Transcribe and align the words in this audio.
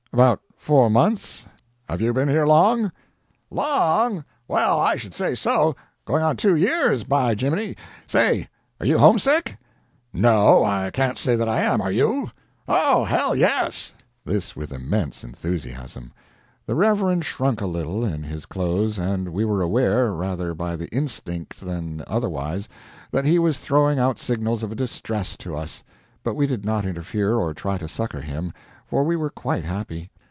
"About 0.13 0.41
four 0.57 0.89
months. 0.89 1.45
Have 1.87 2.01
you 2.01 2.11
been 2.11 2.27
over 2.27 2.45
long?" 2.45 2.91
"LONG? 3.49 4.25
Well, 4.45 4.77
I 4.77 4.97
should 4.97 5.13
say 5.13 5.35
so! 5.35 5.73
Going 6.03 6.21
on 6.21 6.35
two 6.35 6.53
YEARS, 6.53 7.05
by 7.05 7.33
geeminy! 7.33 7.77
Say, 8.07 8.49
are 8.81 8.85
you 8.85 8.97
homesick?" 8.97 9.57
"No, 10.11 10.65
I 10.65 10.91
can't 10.91 11.17
say 11.17 11.37
that 11.37 11.47
I 11.47 11.61
am. 11.61 11.79
Are 11.79 11.93
you?" 11.93 12.29
"Oh, 12.67 13.05
HELL, 13.05 13.37
yes!" 13.37 13.93
This 14.25 14.53
with 14.53 14.73
immense 14.73 15.23
enthusiasm. 15.23 16.11
The 16.65 16.75
Reverend 16.75 17.23
shrunk 17.23 17.61
a 17.61 17.65
little, 17.65 18.03
in 18.03 18.21
his 18.23 18.45
clothes, 18.45 18.99
and 18.99 19.29
we 19.29 19.45
were 19.45 19.61
aware, 19.61 20.11
rather 20.11 20.53
by 20.53 20.75
instinct 20.75 21.61
than 21.61 22.03
otherwise, 22.05 22.67
that 23.11 23.23
he 23.23 23.39
was 23.39 23.59
throwing 23.59 23.97
out 23.97 24.19
signals 24.19 24.61
of 24.61 24.75
distress 24.75 25.37
to 25.37 25.55
us; 25.55 25.85
but 26.21 26.35
we 26.35 26.47
did 26.47 26.65
not 26.65 26.85
interfere 26.85 27.37
or 27.37 27.53
try 27.53 27.77
to 27.77 27.87
succor 27.87 28.19
him, 28.21 28.51
for 28.85 29.05
we 29.05 29.15
were 29.15 29.29
quite 29.29 29.63
happy. 29.63 30.09